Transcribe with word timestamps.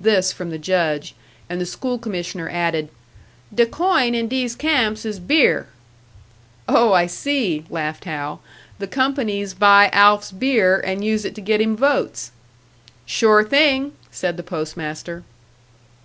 This 0.00 0.32
from 0.32 0.50
the 0.50 0.56
Judge; 0.56 1.16
and 1.50 1.60
the 1.60 1.66
School 1.66 1.98
commissioner 1.98 2.48
added, 2.48 2.90
"De 3.52 3.66
coin 3.66 4.14
in 4.14 4.28
dese 4.28 4.54
camps 4.54 5.04
is 5.04 5.18
beer." 5.18 5.66
"Oh, 6.68 6.92
I 6.92 7.08
see!" 7.08 7.64
laughed 7.68 8.04
Hal. 8.04 8.40
"The 8.78 8.86
companies 8.86 9.54
buy 9.54 9.90
Alf's 9.92 10.30
beer, 10.30 10.78
and 10.78 11.04
use 11.04 11.24
it 11.24 11.34
to 11.34 11.40
get 11.40 11.60
him 11.60 11.76
votes!" 11.76 12.30
"Sure 13.04 13.42
thing!" 13.42 13.94
said 14.12 14.36
the 14.36 14.44
Post 14.44 14.76
master. 14.76 15.24